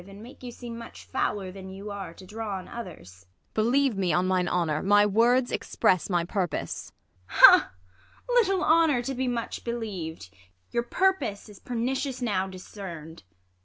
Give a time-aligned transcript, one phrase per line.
[0.07, 3.23] And make you seem much fouler than you are, To draw on others.
[3.23, 3.53] Ang.
[3.53, 6.87] Believe me on mine honour, My words express my purpose.
[6.87, 7.23] ISA.
[7.43, 7.71] Ha!
[8.27, 10.33] little honour to be much believ'd,
[10.71, 13.23] Your purpose is jDernicious now discern 'd.